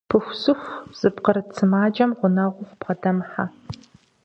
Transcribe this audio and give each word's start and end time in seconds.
Пыхусыху 0.09 0.69
зыпкъырыт 0.99 1.47
сымаджэм 1.55 2.11
гъунэгъуу 2.19 2.67
фыбгъэдэмыхьэ. 2.69 3.45